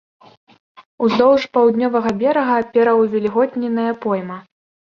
[1.07, 4.43] Уздоўж паўднёвага берага пераўвільготненая пойма.